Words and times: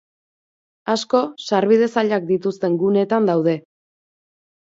Asko 0.93 1.19
sarbide 1.49 1.89
zailak 1.97 2.25
dituzten 2.31 2.79
guneetan 2.85 3.31
daude. 3.31 3.53